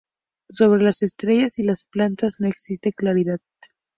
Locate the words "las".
0.81-1.03